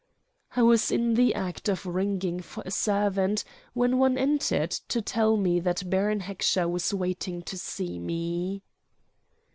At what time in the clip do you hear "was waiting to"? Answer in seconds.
6.67-7.55